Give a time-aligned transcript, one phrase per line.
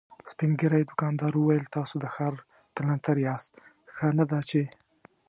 [0.31, 2.33] سپين ږيری دوکاندار وويل: تاسو د ښار
[2.75, 3.49] کلانتر ياست،
[3.93, 4.61] ښه نه ده چې…